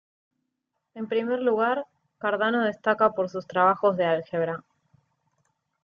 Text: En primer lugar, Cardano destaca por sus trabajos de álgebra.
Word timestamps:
En 0.95 1.07
primer 1.07 1.39
lugar, 1.43 1.85
Cardano 2.17 2.61
destaca 2.63 3.11
por 3.11 3.29
sus 3.29 3.45
trabajos 3.45 3.97
de 3.97 4.05
álgebra. 4.05 4.63